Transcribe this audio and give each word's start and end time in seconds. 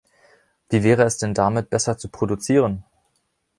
Wie 0.69 0.81
wäre 0.81 1.03
es 1.03 1.19
denn 1.19 1.35
damit, 1.35 1.69
besser 1.69 1.95
zu 1.95 2.09
produzieren? 2.09 2.83